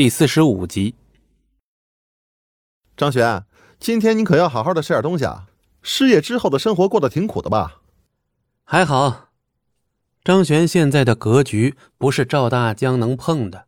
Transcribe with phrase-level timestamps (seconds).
[0.00, 0.94] 第四十五集。
[2.96, 3.44] 张璇，
[3.78, 5.48] 今天你可要好好的吃点东西啊！
[5.82, 7.82] 失业之后的生活过得挺苦的吧？
[8.64, 9.28] 还好，
[10.24, 13.66] 张璇现在的格局不是赵大江能碰的。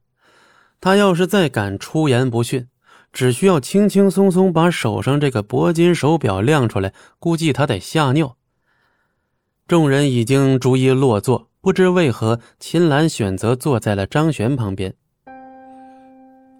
[0.80, 2.66] 他要是再敢出言不逊，
[3.12, 8.38] 只需要轻轻松松把手上这个铂金手表亮出来，估计他得吓尿。
[9.68, 14.94] 众人已经逐一落座，不知为何，秦岚选择坐在了张璇旁边。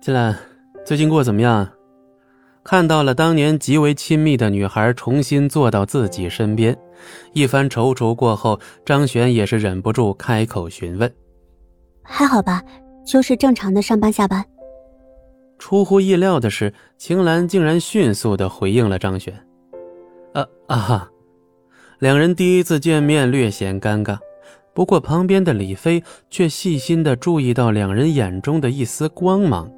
[0.02, 0.36] 秦岚，
[0.84, 1.68] 最近过怎么样？
[2.64, 6.76] 看到了当年极为亲密的女孩重新坐到自己身边，
[7.34, 11.08] 一番踌躇过后，张璇也是忍不住开口询问
[12.02, 12.60] ：“还好吧，
[13.06, 14.44] 就是正常的上班下班。”
[15.56, 19.32] 出乎意料的是，秦岚竟然迅速的回应了张璇
[20.34, 21.10] ：“啊啊哈！”
[22.00, 24.18] 两人第一次见面略显尴尬，
[24.74, 29.70] 不过旁边的李飞却细心的注意到两人眼中的一丝光芒。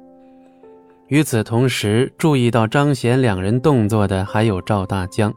[1.07, 5.33] 与此同时，注意到张贤两人动作的还有赵大江。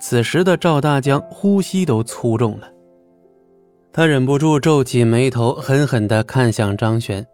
[0.00, 2.70] 此时的赵大江呼吸都粗重了，
[3.92, 7.26] 他忍不住皱起眉头，狠狠地看向张璇。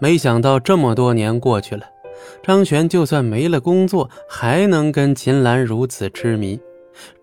[0.00, 1.86] 没想到这么多年过去了，
[2.42, 6.60] 张璇就算没了工作，还能跟秦岚如此痴迷，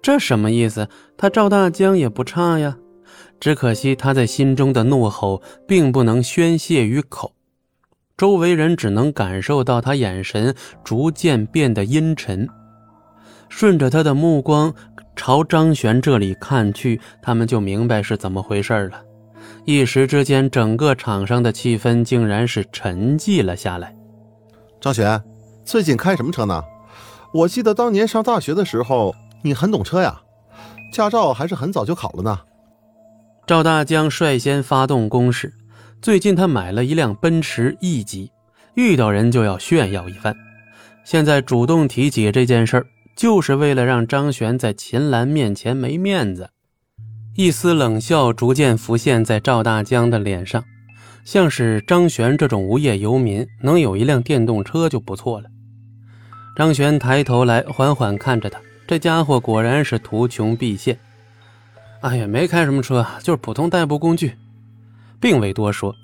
[0.01, 0.87] 这什么意思？
[1.15, 2.77] 他赵大江也不差呀，
[3.39, 7.33] 只可惜他在心中的怒吼并不能宣泄于口。
[8.17, 12.49] 周围人只能感受到他眼神逐渐变得阴沉，
[13.47, 14.73] 顺着他的目光
[15.15, 19.03] 朝张璇这里看去，他们就明白是怎么回事了。
[19.65, 23.95] 一时之间，整个场上的气氛竟然是沉寂了下来。
[24.81, 25.21] 张璇，
[25.63, 26.63] 最近开什么车呢？
[27.31, 30.19] 我记得当年上大学的时候，你很懂车呀，
[30.91, 32.39] 驾照还是很早就考了呢。
[33.45, 35.53] 赵大江率先发动攻势。
[36.01, 38.31] 最近他买了一辆奔驰 E 级，
[38.75, 40.35] 遇到人就要炫耀一番。
[41.03, 46.49] 现在主动提起这件事儿，就是为了让张璇在秦岚面前没面子。
[47.35, 50.63] 一丝冷笑逐渐浮现在赵大江的脸上，
[51.25, 55.49] 像是张璇这种无业游民能有一辆电动车就不错了。
[56.55, 60.97] 张璇抬头来，缓缓看着他，这家伙果然是图穷匕现。
[62.01, 64.35] 哎呀，没开什么车，就是普通代步工具。
[65.19, 65.95] 并未多说，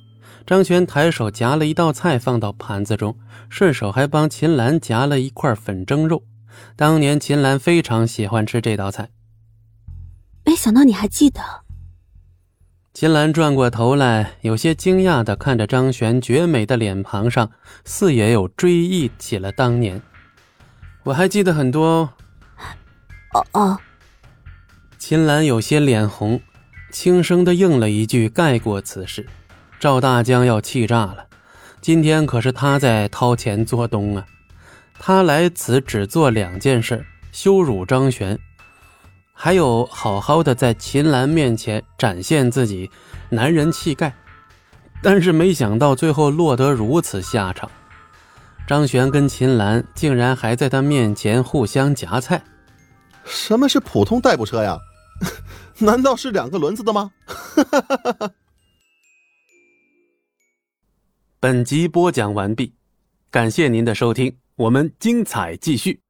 [0.46, 3.18] 张璇抬手夹了一道菜放到盘子中，
[3.50, 6.24] 顺手还帮秦岚夹了一块粉蒸肉。
[6.76, 9.10] 当年秦岚非常喜欢吃这道菜。
[10.46, 11.42] 没想到你还记得。
[12.94, 17.50] 秦岚转过头来，有些惊讶地看着张璇绝美的脸庞上，
[17.86, 20.00] 似也有追忆起了当年。
[21.04, 22.14] 我还记得很多。
[23.34, 23.78] 哦哦。
[25.00, 26.40] 秦岚有些脸红。
[26.94, 29.26] 轻声的应了一句，盖过此事。
[29.80, 31.26] 赵大江要气炸了，
[31.82, 34.24] 今天可是他在掏钱做东啊！
[35.00, 38.38] 他来此只做两件事：羞辱张璇，
[39.34, 42.90] 还有好好的在秦岚面前展现自己
[43.30, 44.14] 男人气概。
[45.02, 47.70] 但是没想到最后落得如此下场，
[48.68, 52.44] 张璇跟秦岚竟然还在他面前互相夹菜。
[53.26, 54.78] 什么是普通代步车呀？
[55.80, 57.12] 难道是两个轮子的吗？
[61.40, 62.74] 本集播讲完毕，
[63.32, 66.03] 感谢您的收听，我们精彩继续。